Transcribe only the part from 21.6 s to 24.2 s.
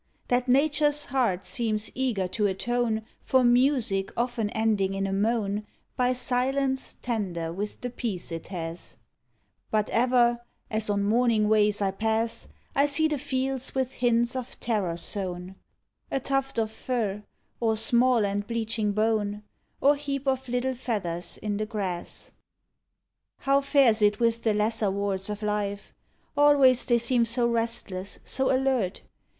grass. How fares it